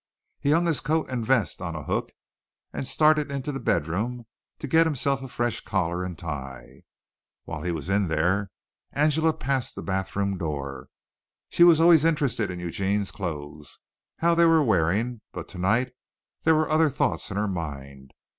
He 0.39 0.49
hung 0.49 0.65
his 0.65 0.79
coat 0.79 1.11
and 1.11 1.23
vest 1.23 1.61
on 1.61 1.75
a 1.75 1.83
hook 1.83 2.11
and 2.73 2.87
started 2.87 3.29
into 3.29 3.51
the 3.51 3.59
bedroom 3.59 4.25
to 4.57 4.67
get 4.67 4.87
himself 4.87 5.21
a 5.21 5.27
fresh 5.27 5.59
collar 5.63 6.03
and 6.03 6.17
tie. 6.17 6.81
While 7.43 7.61
he 7.61 7.71
was 7.71 7.87
in 7.87 8.07
there 8.07 8.49
Angela 8.93 9.31
passed 9.31 9.75
the 9.75 9.83
bathroom 9.83 10.39
door. 10.39 10.87
She 11.49 11.63
was 11.63 11.79
always 11.79 12.03
interested 12.03 12.49
in 12.49 12.59
Eugene's 12.59 13.11
clothes, 13.11 13.77
how 14.17 14.33
they 14.33 14.45
were 14.45 14.63
wearing, 14.63 15.21
but 15.33 15.47
tonight 15.47 15.91
there 16.45 16.55
were 16.55 16.67
other 16.67 16.89
thoughts 16.89 17.29
in 17.29 17.37
her 17.37 17.47
mind. 17.47 18.11